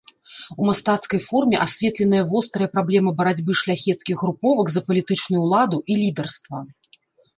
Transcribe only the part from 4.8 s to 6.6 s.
палітычную ўладу і лідарства.